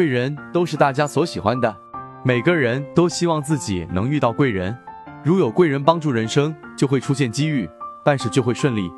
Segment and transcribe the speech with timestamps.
[0.00, 1.76] 贵人都是大家所喜欢的，
[2.24, 4.74] 每个人都希望自己能遇到贵人。
[5.22, 7.68] 如有贵人帮助，人生就会出现机遇，
[8.02, 8.90] 办事就会顺利。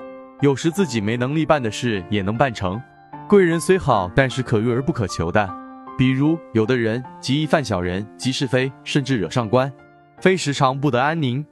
[0.42, 2.80] 有时自己没能力办的事也能办成。
[3.28, 5.52] 贵人虽好，但是可遇而不可求的。
[5.98, 9.72] 比如有的人极易犯小人，积是非，甚至惹上官，
[10.20, 11.44] 非时常不得安宁。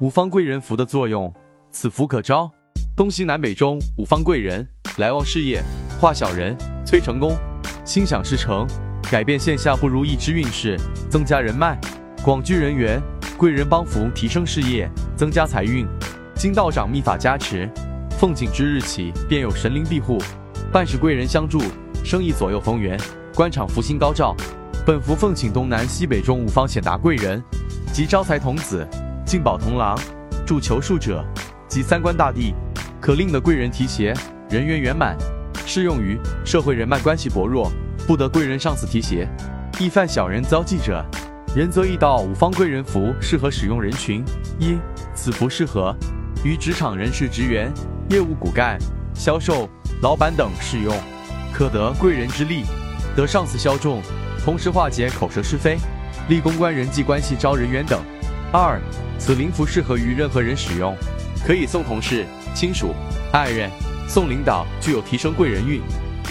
[0.00, 1.32] 五方贵人符的作用，
[1.70, 2.50] 此符可招
[2.96, 4.66] 东西南北中五方贵人，
[4.98, 5.62] 来旺事业，
[6.00, 7.36] 化小人，催成功，
[7.84, 8.66] 心想事成。
[9.08, 10.76] 改变线下不如意之运势，
[11.08, 11.78] 增加人脉，
[12.24, 13.00] 广聚人缘，
[13.36, 15.86] 贵人帮扶，提升事业，增加财运。
[16.34, 17.70] 金道长秘法加持，
[18.18, 20.18] 奉请之日起便有神灵庇护，
[20.72, 21.62] 办事贵人相助，
[22.04, 22.98] 生意左右逢源，
[23.32, 24.34] 官场福星高照。
[24.84, 27.40] 本符奉请东南西北中五方显达贵人，
[27.92, 28.86] 及招财童子、
[29.24, 29.96] 进宝童郎、
[30.44, 31.24] 助求术者
[31.68, 32.54] 及三官大帝，
[33.00, 34.12] 可令的贵人提携，
[34.50, 35.16] 人缘圆满。
[35.64, 37.70] 适用于社会人脉关系薄弱。
[38.06, 39.28] 不得贵人上司提携，
[39.80, 41.04] 易犯小人遭忌者，
[41.56, 44.24] 仁则易道五方贵人符适合使用人群：
[44.60, 44.78] 一、
[45.12, 45.92] 此符适合。
[46.44, 47.72] 于职场人士职员、
[48.08, 48.78] 业务骨干、
[49.12, 49.68] 销售、
[50.02, 50.96] 老板等适用，
[51.52, 52.62] 可得贵人之力，
[53.16, 54.00] 得上司消重，
[54.44, 55.76] 同时化解口舌是非，
[56.28, 58.00] 立公关人际关系招人缘等。
[58.52, 58.80] 二、
[59.18, 60.96] 此灵符适合于任何人使用，
[61.44, 62.94] 可以送同事、亲属、
[63.32, 63.68] 爱人，
[64.06, 65.82] 送领导，具有提升贵人运、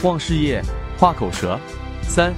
[0.04, 0.64] 旺事业。
[0.98, 1.60] 画口舌，
[2.02, 2.34] 三，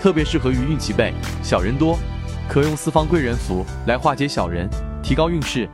[0.00, 1.12] 特别适合于运气背、
[1.42, 1.98] 小人多，
[2.48, 4.68] 可用四方贵人符来化解小人，
[5.02, 5.68] 提高运势。